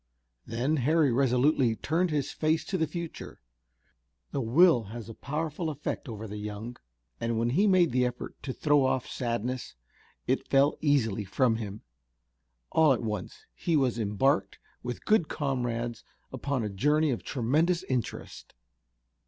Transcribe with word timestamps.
Then 0.47 0.77
Harry 0.77 1.11
resolutely 1.11 1.75
turned 1.75 2.09
his 2.09 2.31
face 2.31 2.65
to 2.65 2.75
the 2.79 2.87
future. 2.87 3.39
The 4.31 4.41
will 4.41 4.85
has 4.85 5.07
a 5.09 5.13
powerful 5.13 5.69
effect 5.69 6.09
over 6.09 6.25
the 6.25 6.39
young, 6.39 6.77
and 7.19 7.37
when 7.37 7.51
he 7.51 7.67
made 7.67 7.91
the 7.91 8.03
effort 8.07 8.35
to 8.41 8.51
throw 8.51 8.83
off 8.83 9.07
sadness 9.07 9.75
it 10.25 10.47
fell 10.47 10.75
easily 10.81 11.23
from 11.23 11.57
him. 11.57 11.81
All 12.71 12.93
at 12.93 13.03
once 13.03 13.45
he 13.53 13.77
was 13.77 13.99
embarked 13.99 14.57
with 14.81 15.05
good 15.05 15.27
comrades 15.27 16.03
upon 16.33 16.63
a 16.63 16.69
journey 16.69 17.11
of 17.11 17.21
tremendous 17.23 17.83
interest. 17.83 18.55